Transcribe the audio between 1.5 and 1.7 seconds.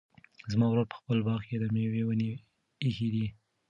د